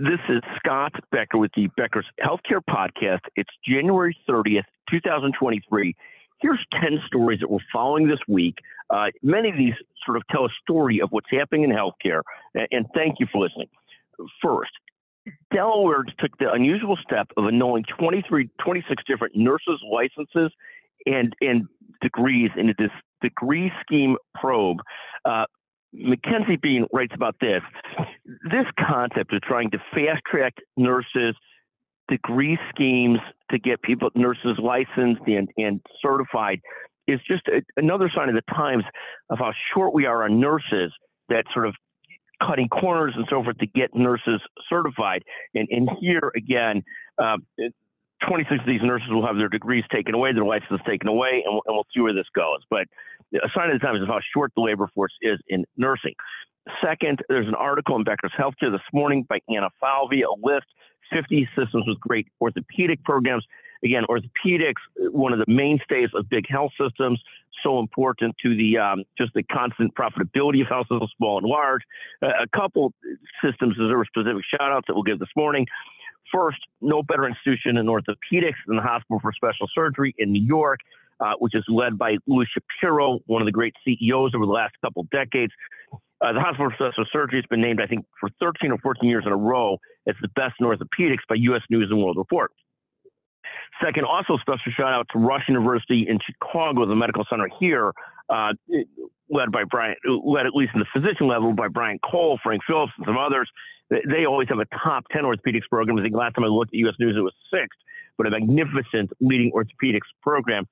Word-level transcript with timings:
This 0.00 0.18
is 0.28 0.42
Scott 0.58 0.92
Becker 1.12 1.38
with 1.38 1.52
the 1.54 1.68
Becker's 1.76 2.06
Healthcare 2.20 2.60
Podcast. 2.68 3.20
It's 3.36 3.50
January 3.64 4.16
30th, 4.28 4.64
2023. 4.90 5.94
Here's 6.40 6.66
10 6.82 6.98
stories 7.06 7.38
that 7.38 7.48
we're 7.48 7.60
following 7.72 8.08
this 8.08 8.18
week. 8.26 8.56
Uh, 8.90 9.06
many 9.22 9.50
of 9.50 9.56
these 9.56 9.74
sort 10.04 10.16
of 10.16 10.24
tell 10.32 10.46
a 10.46 10.48
story 10.60 11.00
of 11.00 11.10
what's 11.12 11.28
happening 11.30 11.62
in 11.62 11.70
healthcare, 11.70 12.22
and, 12.72 12.86
thank 12.92 13.20
you 13.20 13.26
for 13.30 13.40
listening. 13.40 13.68
First, 14.42 14.72
Delaware 15.52 16.04
took 16.18 16.36
the 16.38 16.50
unusual 16.50 16.98
step 17.00 17.28
of 17.36 17.44
annulling 17.46 17.84
23, 17.96 18.50
26 18.64 19.04
different 19.06 19.36
nurses' 19.36 19.80
licenses 19.88 20.50
and, 21.06 21.34
and 21.40 21.68
degrees 22.02 22.50
into 22.56 22.74
this 22.76 22.90
degree 23.22 23.70
scheme 23.80 24.16
probe. 24.34 24.78
Uh, 25.24 25.44
Mackenzie 25.94 26.56
Bean 26.56 26.86
writes 26.92 27.12
about 27.14 27.36
this. 27.40 27.62
This 28.50 28.66
concept 28.78 29.32
of 29.32 29.42
trying 29.42 29.70
to 29.70 29.78
fast 29.94 30.22
track 30.30 30.54
nurses' 30.76 31.36
degree 32.08 32.58
schemes 32.70 33.18
to 33.50 33.58
get 33.58 33.80
people 33.82 34.10
nurses 34.14 34.58
licensed 34.62 35.22
and, 35.26 35.48
and 35.56 35.80
certified 36.02 36.60
is 37.06 37.20
just 37.26 37.46
a, 37.48 37.62
another 37.76 38.10
sign 38.14 38.28
of 38.28 38.34
the 38.34 38.54
times 38.54 38.84
of 39.30 39.38
how 39.38 39.52
short 39.72 39.94
we 39.94 40.06
are 40.06 40.24
on 40.24 40.40
nurses 40.40 40.92
that 41.28 41.44
sort 41.52 41.66
of 41.66 41.74
cutting 42.42 42.68
corners 42.68 43.14
and 43.16 43.26
so 43.30 43.42
forth 43.42 43.56
to 43.58 43.66
get 43.66 43.94
nurses 43.94 44.40
certified. 44.68 45.22
And, 45.54 45.68
and 45.70 45.88
here 46.00 46.32
again, 46.36 46.82
uh, 47.22 47.36
26 48.28 48.60
of 48.60 48.66
these 48.66 48.82
nurses 48.82 49.08
will 49.10 49.26
have 49.26 49.36
their 49.36 49.48
degrees 49.48 49.84
taken 49.92 50.14
away, 50.14 50.32
their 50.32 50.44
licenses 50.44 50.80
taken 50.86 51.08
away, 51.08 51.42
and 51.44 51.54
we'll, 51.54 51.62
and 51.66 51.74
we'll 51.74 51.86
see 51.94 52.00
where 52.00 52.14
this 52.14 52.26
goes. 52.34 52.60
But 52.70 52.86
a 53.34 53.48
sign 53.54 53.70
of 53.70 53.80
the 53.80 53.84
times 53.84 54.00
is 54.00 54.08
how 54.08 54.20
short 54.34 54.52
the 54.56 54.62
labor 54.62 54.88
force 54.94 55.12
is 55.22 55.38
in 55.48 55.64
nursing. 55.76 56.14
Second, 56.82 57.20
there's 57.28 57.48
an 57.48 57.54
article 57.54 57.96
in 57.96 58.04
Becker's 58.04 58.32
Healthcare 58.38 58.72
this 58.72 58.80
morning 58.92 59.26
by 59.28 59.38
Anna 59.48 59.68
Falvey, 59.80 60.22
a 60.22 60.32
list 60.42 60.66
50 61.12 61.48
systems 61.56 61.84
with 61.86 62.00
great 62.00 62.26
orthopedic 62.40 63.02
programs. 63.04 63.44
Again, 63.84 64.04
orthopedics, 64.08 64.80
one 65.10 65.34
of 65.34 65.38
the 65.38 65.44
mainstays 65.46 66.08
of 66.14 66.28
big 66.30 66.46
health 66.48 66.72
systems, 66.80 67.20
so 67.62 67.78
important 67.78 68.34
to 68.42 68.56
the 68.56 68.78
um, 68.78 69.04
just 69.18 69.32
the 69.34 69.42
constant 69.42 69.94
profitability 69.94 70.62
of 70.62 70.68
health 70.68 70.86
systems, 70.90 71.12
small 71.18 71.36
and 71.36 71.46
large. 71.46 71.82
Uh, 72.22 72.28
a 72.42 72.48
couple 72.56 72.94
systems 73.44 73.76
deserve 73.76 74.06
specific 74.06 74.42
shout 74.50 74.72
outs 74.72 74.86
that 74.88 74.94
we'll 74.94 75.02
give 75.02 75.18
this 75.18 75.28
morning. 75.36 75.66
First, 76.32 76.58
no 76.80 77.02
better 77.02 77.26
institution 77.26 77.76
in 77.76 77.86
orthopedics 77.86 78.60
than 78.66 78.76
the 78.76 78.82
Hospital 78.82 79.20
for 79.20 79.32
Special 79.32 79.68
Surgery 79.74 80.14
in 80.18 80.32
New 80.32 80.42
York, 80.42 80.80
uh, 81.20 81.32
which 81.38 81.54
is 81.54 81.64
led 81.68 81.98
by 81.98 82.16
Louis 82.26 82.46
Shapiro, 82.52 83.20
one 83.26 83.42
of 83.42 83.46
the 83.46 83.52
great 83.52 83.74
CEOs 83.84 84.32
over 84.34 84.46
the 84.46 84.52
last 84.52 84.74
couple 84.82 85.06
decades. 85.12 85.52
Uh, 85.92 86.32
the 86.32 86.40
Hospital 86.40 86.70
for 86.70 86.90
Special 86.90 87.04
Surgery 87.12 87.38
has 87.38 87.46
been 87.50 87.60
named, 87.60 87.80
I 87.80 87.86
think, 87.86 88.06
for 88.18 88.30
13 88.40 88.72
or 88.72 88.78
14 88.78 89.08
years 89.08 89.24
in 89.26 89.32
a 89.32 89.36
row 89.36 89.78
as 90.08 90.14
the 90.22 90.28
best 90.28 90.54
in 90.60 90.66
orthopedics 90.66 91.22
by 91.28 91.36
U.S. 91.36 91.62
News 91.70 91.88
and 91.90 92.02
World 92.02 92.16
Report. 92.16 92.50
Second, 93.82 94.04
also 94.04 94.36
special 94.38 94.72
shout 94.76 94.92
out 94.92 95.06
to 95.12 95.18
Rush 95.18 95.44
University 95.48 96.06
in 96.08 96.18
Chicago, 96.24 96.86
the 96.86 96.94
medical 96.94 97.24
center 97.28 97.48
here, 97.58 97.92
uh, 98.28 98.52
led 99.28 99.50
by 99.50 99.64
Brian, 99.64 99.96
led 100.24 100.46
at 100.46 100.54
least 100.54 100.72
in 100.74 100.80
the 100.80 100.86
physician 100.92 101.26
level 101.26 101.52
by 101.52 101.68
Brian 101.68 101.98
Cole, 101.98 102.38
Frank 102.42 102.62
Phillips, 102.66 102.92
and 102.98 103.06
some 103.06 103.18
others. 103.18 103.50
They 103.90 104.24
always 104.26 104.48
have 104.48 104.58
a 104.58 104.66
top 104.66 105.04
10 105.12 105.24
orthopedics 105.24 105.68
program. 105.70 105.98
I 105.98 106.02
think 106.02 106.14
last 106.14 106.34
time 106.34 106.44
I 106.44 106.48
looked 106.48 106.74
at 106.74 106.78
U.S. 106.80 106.94
News, 106.98 107.16
it 107.16 107.20
was 107.20 107.34
sixth, 107.52 107.78
but 108.16 108.26
a 108.26 108.30
magnificent 108.30 109.10
leading 109.20 109.52
orthopedics 109.52 110.08
program. 110.22 110.66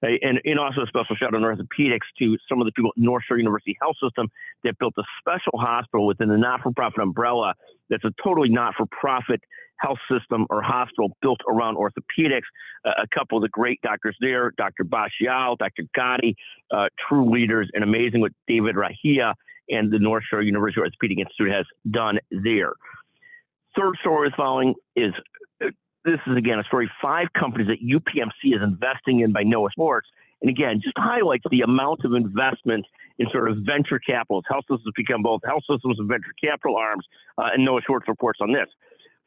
And, 0.00 0.40
and 0.44 0.60
also 0.60 0.82
a 0.82 0.86
special 0.86 1.16
shout 1.16 1.34
out 1.34 1.38
to 1.38 1.44
orthopedics 1.44 2.06
to 2.20 2.36
some 2.48 2.60
of 2.60 2.66
the 2.66 2.72
people 2.72 2.92
at 2.96 3.02
North 3.02 3.24
Shore 3.26 3.36
University 3.36 3.76
Health 3.80 3.96
System 4.00 4.28
that 4.62 4.78
built 4.78 4.94
a 4.96 5.02
special 5.18 5.58
hospital 5.58 6.06
within 6.06 6.28
the 6.28 6.36
not 6.36 6.60
for 6.62 6.70
profit 6.70 7.00
umbrella 7.00 7.54
that's 7.90 8.04
a 8.04 8.12
totally 8.22 8.48
not 8.48 8.74
for 8.76 8.86
profit 8.86 9.40
health 9.78 9.98
system 10.10 10.46
or 10.50 10.62
hospital 10.62 11.16
built 11.20 11.40
around 11.48 11.76
orthopedics. 11.76 12.46
Uh, 12.84 12.90
a 13.02 13.08
couple 13.12 13.38
of 13.38 13.42
the 13.42 13.48
great 13.48 13.80
doctors 13.82 14.16
there, 14.20 14.52
Dr. 14.56 14.84
Bashial, 14.84 15.56
Dr. 15.58 15.84
Gotti, 15.96 16.34
uh, 16.70 16.86
true 17.08 17.30
leaders, 17.30 17.68
and 17.74 17.82
amazing 17.82 18.20
with 18.20 18.32
David 18.46 18.76
Rahia 18.76 19.34
and 19.68 19.90
the 19.90 19.98
North 19.98 20.24
Shore 20.30 20.42
University 20.42 20.80
Orthopedic 20.80 21.18
Institute 21.18 21.52
has 21.52 21.66
done 21.90 22.18
there. 22.30 22.72
Third 23.76 23.96
story 24.00 24.28
is 24.28 24.34
following 24.36 24.74
is 24.96 25.12
uh, 25.62 25.68
this 26.04 26.20
is 26.26 26.36
again 26.36 26.58
a 26.58 26.64
story 26.64 26.90
five 27.02 27.28
companies 27.38 27.68
that 27.68 27.82
UPMC 27.82 28.56
is 28.56 28.62
investing 28.62 29.20
in 29.20 29.32
by 29.32 29.42
Noah 29.42 29.70
Schwartz. 29.74 30.08
And 30.40 30.48
again, 30.48 30.80
just 30.82 30.96
highlights 30.96 31.44
the 31.50 31.62
amount 31.62 32.04
of 32.04 32.14
investment 32.14 32.86
in 33.18 33.26
sort 33.32 33.50
of 33.50 33.58
venture 33.58 33.98
capital. 33.98 34.42
Health 34.48 34.64
systems 34.70 34.92
become 34.96 35.22
both 35.22 35.40
health 35.44 35.64
systems 35.68 35.98
and 35.98 36.08
venture 36.08 36.32
capital 36.42 36.76
arms, 36.76 37.04
uh, 37.36 37.50
and 37.52 37.64
Noah 37.64 37.80
Schwartz 37.84 38.06
reports 38.08 38.38
on 38.40 38.52
this. 38.52 38.68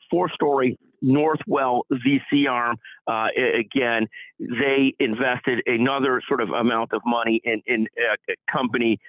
Four 0.09 0.29
story 0.29 0.77
Northwell 1.03 1.81
VC 1.91 2.49
arm. 2.49 2.77
Uh, 3.07 3.27
again, 3.57 4.07
they 4.39 4.93
invested 4.99 5.61
another 5.65 6.21
sort 6.27 6.41
of 6.41 6.49
amount 6.49 6.93
of 6.93 7.01
money 7.05 7.41
in, 7.43 7.61
in 7.65 7.87
a 7.97 8.35
company 8.51 8.99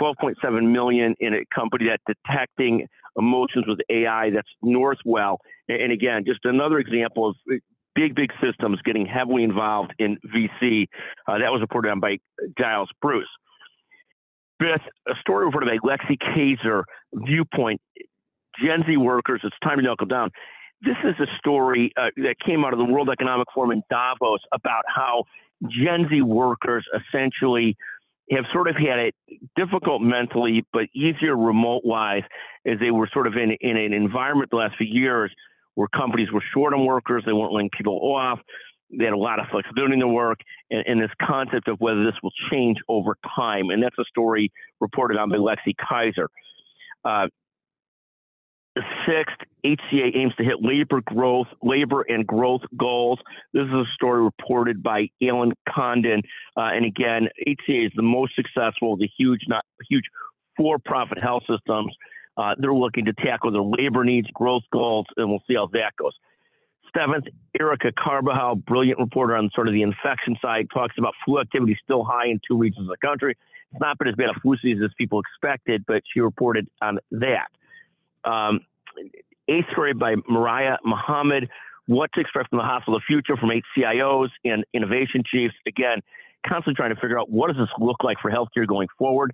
12.7 0.00 0.72
million 0.72 1.14
in 1.20 1.34
a 1.34 1.44
company 1.54 1.86
that's 1.88 2.02
detecting 2.26 2.86
emotions 3.16 3.64
with 3.66 3.78
AI. 3.90 4.30
That's 4.30 4.48
Northwell. 4.64 5.38
And 5.68 5.92
again, 5.92 6.24
just 6.26 6.40
another 6.44 6.78
example 6.78 7.28
of 7.30 7.36
big, 7.94 8.14
big 8.14 8.30
systems 8.42 8.80
getting 8.84 9.06
heavily 9.06 9.44
involved 9.44 9.94
in 9.98 10.18
VC. 10.34 10.86
Uh, 11.26 11.38
that 11.38 11.52
was 11.52 11.60
reported 11.60 11.90
on 11.90 12.00
by 12.00 12.18
Giles 12.58 12.90
Bruce. 13.00 13.28
Fifth, 14.60 14.82
a 15.08 15.14
story 15.20 15.46
reported 15.46 15.66
by 15.66 15.78
Lexi 15.88 16.18
Kaiser, 16.18 16.84
Viewpoint, 17.12 17.80
Gen 18.62 18.84
Z 18.86 18.96
workers, 18.96 19.40
it's 19.44 19.56
time 19.62 19.78
to 19.78 19.82
knuckle 19.82 20.06
down. 20.06 20.30
This 20.82 20.96
is 21.04 21.14
a 21.18 21.26
story 21.38 21.92
uh, 21.96 22.08
that 22.16 22.36
came 22.44 22.64
out 22.64 22.72
of 22.72 22.78
the 22.78 22.84
World 22.84 23.08
Economic 23.10 23.48
Forum 23.54 23.72
in 23.72 23.82
Davos 23.90 24.40
about 24.52 24.84
how 24.86 25.24
Gen 25.68 26.06
Z 26.10 26.22
workers 26.22 26.84
essentially 26.94 27.76
have 28.30 28.44
sort 28.52 28.68
of 28.68 28.76
had 28.76 28.98
it 28.98 29.14
difficult 29.56 30.00
mentally, 30.00 30.64
but 30.72 30.84
easier 30.94 31.36
remote 31.36 31.82
wise, 31.84 32.22
as 32.66 32.78
they 32.80 32.90
were 32.90 33.08
sort 33.12 33.26
of 33.26 33.34
in, 33.34 33.56
in 33.60 33.76
an 33.76 33.92
environment 33.92 34.50
the 34.50 34.56
last 34.56 34.76
few 34.76 34.86
years 34.86 35.30
where 35.74 35.88
companies 35.88 36.28
were 36.32 36.42
short 36.54 36.72
on 36.72 36.86
workers, 36.86 37.22
they 37.26 37.32
weren't 37.32 37.52
laying 37.52 37.70
people 37.76 37.98
off, 38.14 38.38
they 38.96 39.04
had 39.04 39.12
a 39.12 39.18
lot 39.18 39.40
of 39.40 39.46
flexibility 39.50 39.94
in 39.94 39.98
their 39.98 40.08
work, 40.08 40.38
and, 40.70 40.84
and, 40.86 41.02
this 41.02 41.10
concept 41.20 41.68
of 41.68 41.78
whether 41.80 42.04
this 42.04 42.14
will 42.22 42.32
change 42.50 42.78
over 42.88 43.16
time. 43.36 43.70
And 43.70 43.82
that's 43.82 43.98
a 43.98 44.04
story 44.04 44.52
reported 44.80 45.18
on 45.18 45.30
by 45.30 45.36
Lexi 45.36 45.74
Kaiser. 45.76 46.28
Uh, 47.04 47.26
Sixth, 49.06 49.36
HCA 49.64 50.14
aims 50.14 50.34
to 50.36 50.44
hit 50.44 50.56
labor 50.60 51.00
growth, 51.00 51.46
labor 51.62 52.02
and 52.02 52.26
growth 52.26 52.60
goals. 52.76 53.18
This 53.52 53.64
is 53.64 53.72
a 53.72 53.84
story 53.94 54.22
reported 54.22 54.82
by 54.82 55.08
Alan 55.22 55.52
Condon. 55.68 56.22
Uh, 56.56 56.70
and 56.72 56.84
again, 56.84 57.28
HCA 57.46 57.86
is 57.86 57.92
the 57.96 58.02
most 58.02 58.34
successful, 58.36 58.92
of 58.92 58.98
the 58.98 59.08
huge, 59.18 59.40
not 59.48 59.64
huge 59.88 60.04
for-profit 60.56 61.18
health 61.18 61.44
systems. 61.48 61.94
Uh, 62.36 62.54
they're 62.58 62.74
looking 62.74 63.06
to 63.06 63.12
tackle 63.14 63.52
their 63.52 63.62
labor 63.62 64.04
needs, 64.04 64.28
growth 64.34 64.64
goals, 64.72 65.06
and 65.16 65.30
we'll 65.30 65.42
see 65.48 65.54
how 65.54 65.68
that 65.72 65.92
goes. 65.98 66.12
Seventh, 66.96 67.24
Erica 67.58 67.90
Carbajal, 67.92 68.56
brilliant 68.56 68.98
reporter 68.98 69.34
on 69.34 69.50
sort 69.54 69.66
of 69.66 69.74
the 69.74 69.82
infection 69.82 70.36
side, 70.42 70.68
talks 70.72 70.94
about 70.98 71.14
flu 71.24 71.40
activity 71.40 71.76
still 71.82 72.04
high 72.04 72.26
in 72.26 72.40
two 72.46 72.56
regions 72.56 72.88
of 72.88 72.96
the 73.00 73.06
country. 73.06 73.36
It's 73.72 73.80
not 73.80 73.98
been 73.98 74.08
as 74.08 74.14
bad 74.14 74.30
a 74.30 74.40
flu 74.40 74.56
season 74.62 74.84
as 74.84 74.90
people 74.96 75.20
expected, 75.20 75.84
but 75.86 76.02
she 76.12 76.20
reported 76.20 76.68
on 76.80 76.98
that. 77.12 77.48
Um, 78.24 78.60
eighth 79.48 79.68
story 79.72 79.92
by 79.92 80.14
Mariah 80.28 80.76
Muhammad, 80.84 81.48
What 81.86 82.10
to 82.14 82.20
Expect 82.20 82.50
from 82.50 82.58
the 82.58 82.64
Hospital 82.64 82.96
of 82.96 83.02
the 83.02 83.06
Future 83.06 83.36
from 83.36 83.50
eight 83.50 83.64
CIOs 83.76 84.28
and 84.44 84.64
innovation 84.72 85.22
chiefs. 85.30 85.54
Again, 85.66 86.00
constantly 86.46 86.74
trying 86.74 86.94
to 86.94 87.00
figure 87.00 87.18
out 87.18 87.30
what 87.30 87.48
does 87.48 87.56
this 87.56 87.68
look 87.78 88.02
like 88.02 88.18
for 88.20 88.30
healthcare 88.30 88.66
going 88.66 88.88
forward. 88.98 89.32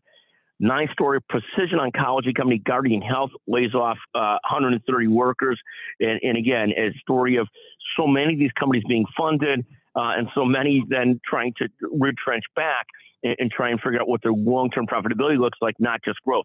Nine 0.62 0.88
story, 0.92 1.20
precision 1.22 1.78
oncology 1.78 2.34
company 2.34 2.60
Guardant 2.60 3.02
Health 3.02 3.30
lays 3.46 3.74
off 3.74 3.96
uh, 4.14 4.36
130 4.50 5.06
workers. 5.06 5.58
And, 6.00 6.20
and, 6.22 6.36
again, 6.36 6.70
a 6.76 6.92
story 7.00 7.36
of 7.36 7.48
so 7.96 8.06
many 8.06 8.34
of 8.34 8.38
these 8.38 8.52
companies 8.58 8.82
being 8.86 9.06
funded 9.16 9.64
uh, 9.96 10.12
and 10.18 10.28
so 10.34 10.44
many 10.44 10.84
then 10.86 11.18
trying 11.26 11.54
to 11.58 11.68
retrench 11.90 12.44
back 12.54 12.86
and, 13.22 13.36
and 13.38 13.50
try 13.50 13.70
and 13.70 13.80
figure 13.80 14.00
out 14.02 14.08
what 14.08 14.22
their 14.22 14.34
long 14.34 14.70
term 14.70 14.86
profitability 14.86 15.38
looks 15.38 15.58
like, 15.62 15.76
not 15.78 16.00
just 16.04 16.20
growth 16.26 16.44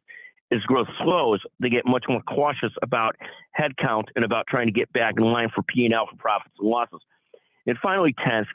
as 0.52 0.62
growth 0.62 0.88
slows, 1.04 1.42
they 1.60 1.70
get 1.70 1.86
much 1.86 2.06
more 2.08 2.22
cautious 2.22 2.72
about 2.82 3.16
headcount 3.60 4.06
and 4.16 4.24
about 4.24 4.46
trying 4.48 4.68
to 4.68 4.74
get 4.74 4.92
back 4.94 5.16
in 5.18 5.24
line 5.24 5.50
for 5.54 5.64
P&L 5.64 6.08
for 6.10 6.18
profits 6.18 6.54
and 6.60 6.70
losses. 6.70 7.00
And 7.66 7.78
finally, 7.82 8.14
10th, 8.14 8.46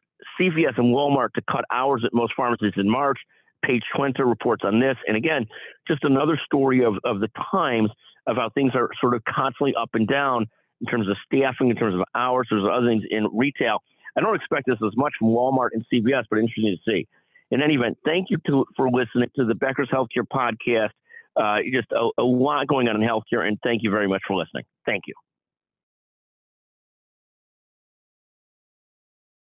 CVS 0.40 0.78
and 0.78 0.94
Walmart 0.94 1.32
to 1.34 1.42
cut 1.50 1.64
hours 1.72 2.02
at 2.04 2.14
most 2.14 2.34
pharmacies 2.36 2.72
in 2.76 2.88
March. 2.88 3.18
Paige 3.64 3.82
Twenter 3.94 4.26
reports 4.26 4.62
on 4.64 4.80
this. 4.80 4.96
And 5.06 5.16
again, 5.16 5.46
just 5.86 6.04
another 6.04 6.40
story 6.44 6.84
of, 6.84 6.94
of 7.04 7.20
the 7.20 7.28
times 7.50 7.90
of 8.26 8.36
how 8.36 8.48
things 8.50 8.72
are 8.74 8.88
sort 9.00 9.14
of 9.14 9.22
constantly 9.24 9.74
up 9.78 9.90
and 9.94 10.06
down 10.06 10.46
in 10.80 10.86
terms 10.86 11.08
of 11.08 11.16
staffing, 11.26 11.68
in 11.68 11.76
terms 11.76 11.94
of 11.94 12.02
hours, 12.14 12.46
there's 12.50 12.64
other 12.64 12.86
things 12.86 13.04
in 13.10 13.28
retail. 13.34 13.82
I 14.16 14.20
don't 14.20 14.34
expect 14.34 14.66
this 14.66 14.78
as 14.84 14.96
much 14.96 15.12
from 15.18 15.28
Walmart 15.28 15.70
and 15.72 15.84
CVS, 15.92 16.24
but 16.30 16.38
interesting 16.38 16.76
to 16.76 16.90
see. 16.90 17.06
In 17.50 17.62
any 17.62 17.74
event, 17.74 17.98
thank 18.04 18.30
you 18.30 18.38
to, 18.46 18.64
for 18.76 18.88
listening 18.90 19.28
to 19.36 19.44
the 19.44 19.54
Becker's 19.54 19.90
Healthcare 19.92 20.26
Podcast 20.26 20.90
uh, 21.36 21.58
just 21.72 21.90
a, 21.92 22.08
a 22.18 22.22
lot 22.22 22.66
going 22.66 22.88
on 22.88 23.00
in 23.00 23.08
healthcare. 23.08 23.46
And 23.46 23.58
thank 23.62 23.82
you 23.82 23.90
very 23.90 24.08
much 24.08 24.22
for 24.26 24.36
listening. 24.36 24.64
Thank 24.86 25.02
you. 25.06 25.14